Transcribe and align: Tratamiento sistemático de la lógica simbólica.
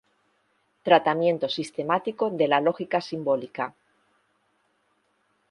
Tratamiento 0.81 1.47
sistemático 1.47 2.31
de 2.31 2.47
la 2.47 2.59
lógica 2.59 3.01
simbólica. 3.01 3.75